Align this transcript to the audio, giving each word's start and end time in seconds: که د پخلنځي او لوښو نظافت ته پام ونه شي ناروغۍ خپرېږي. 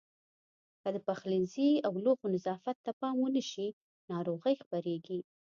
که 0.81 0.89
د 0.95 0.97
پخلنځي 1.07 1.69
او 1.87 1.93
لوښو 2.03 2.27
نظافت 2.35 2.77
ته 2.85 2.91
پام 2.99 3.15
ونه 3.19 3.43
شي 3.51 3.67
ناروغۍ 4.11 4.55
خپرېږي. 4.63 5.19